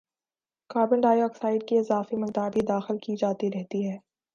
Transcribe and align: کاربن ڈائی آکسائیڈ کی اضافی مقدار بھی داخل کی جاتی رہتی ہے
کاربن 0.69 1.01
ڈائی 1.01 1.21
آکسائیڈ 1.21 1.67
کی 1.67 1.77
اضافی 1.77 2.15
مقدار 2.17 2.49
بھی 2.51 2.61
داخل 2.67 2.97
کی 3.03 3.15
جاتی 3.17 3.51
رہتی 3.51 3.87
ہے 3.87 3.97